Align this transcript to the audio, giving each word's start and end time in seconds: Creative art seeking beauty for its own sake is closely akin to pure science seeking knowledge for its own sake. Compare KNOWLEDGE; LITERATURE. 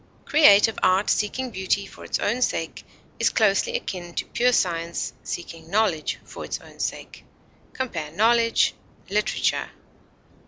Creative 0.25 0.79
art 0.81 1.11
seeking 1.11 1.51
beauty 1.51 1.85
for 1.85 2.03
its 2.03 2.17
own 2.17 2.41
sake 2.41 2.83
is 3.19 3.29
closely 3.29 3.77
akin 3.77 4.15
to 4.15 4.25
pure 4.25 4.51
science 4.51 5.13
seeking 5.23 5.69
knowledge 5.69 6.17
for 6.23 6.43
its 6.43 6.59
own 6.59 6.79
sake. 6.79 7.23
Compare 7.73 8.09
KNOWLEDGE; 8.13 8.73
LITERATURE. 9.11 9.69